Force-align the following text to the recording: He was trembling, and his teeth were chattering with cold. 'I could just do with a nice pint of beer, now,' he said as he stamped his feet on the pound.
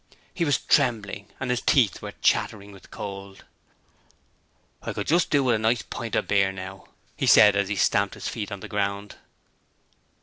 He 0.33 0.45
was 0.45 0.57
trembling, 0.57 1.27
and 1.39 1.51
his 1.51 1.61
teeth 1.61 2.01
were 2.01 2.13
chattering 2.21 2.71
with 2.71 2.89
cold. 2.89 3.45
'I 4.81 4.93
could 4.93 5.05
just 5.05 5.29
do 5.29 5.43
with 5.43 5.53
a 5.53 5.59
nice 5.59 5.83
pint 5.83 6.15
of 6.15 6.27
beer, 6.27 6.51
now,' 6.51 6.87
he 7.15 7.27
said 7.27 7.55
as 7.55 7.67
he 7.69 7.75
stamped 7.75 8.15
his 8.15 8.27
feet 8.27 8.51
on 8.51 8.61
the 8.61 8.67
pound. 8.69 9.17